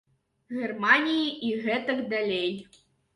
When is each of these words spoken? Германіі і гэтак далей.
Германіі 0.61 1.27
і 1.49 1.51
гэтак 1.65 2.01
далей. 2.15 2.49